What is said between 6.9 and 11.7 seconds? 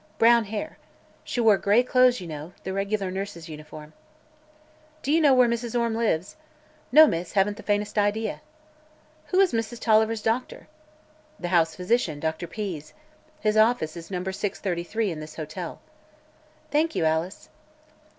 "No, miss; haven't the faintest idea." "Who is Mrs. Tolliver's doctor?" "The